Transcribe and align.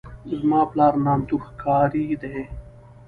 زما 0.39 0.61
پلار 0.71 0.93
نامتو 1.05 1.35
ښکاري 1.45 2.05
دی. 2.21 2.37